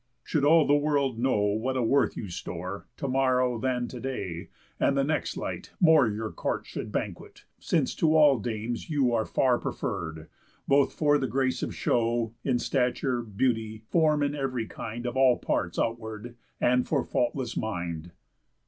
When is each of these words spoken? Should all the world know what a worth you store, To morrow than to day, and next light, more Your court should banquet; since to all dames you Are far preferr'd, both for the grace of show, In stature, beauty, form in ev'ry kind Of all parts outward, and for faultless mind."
Should 0.23 0.43
all 0.43 0.65
the 0.65 0.73
world 0.75 1.19
know 1.19 1.37
what 1.41 1.77
a 1.77 1.83
worth 1.83 2.17
you 2.17 2.27
store, 2.29 2.87
To 2.97 3.07
morrow 3.07 3.59
than 3.59 3.87
to 3.89 3.99
day, 3.99 4.49
and 4.79 4.95
next 4.95 5.37
light, 5.37 5.73
more 5.79 6.07
Your 6.07 6.31
court 6.31 6.65
should 6.65 6.91
banquet; 6.91 7.45
since 7.59 7.93
to 7.97 8.15
all 8.17 8.39
dames 8.39 8.89
you 8.89 9.13
Are 9.13 9.27
far 9.27 9.59
preferr'd, 9.59 10.27
both 10.67 10.91
for 10.91 11.19
the 11.19 11.27
grace 11.27 11.61
of 11.61 11.75
show, 11.75 12.33
In 12.43 12.57
stature, 12.57 13.21
beauty, 13.21 13.83
form 13.89 14.23
in 14.23 14.33
ev'ry 14.33 14.65
kind 14.65 15.05
Of 15.05 15.15
all 15.15 15.37
parts 15.37 15.77
outward, 15.77 16.35
and 16.59 16.87
for 16.87 17.03
faultless 17.03 17.55
mind." 17.55 18.09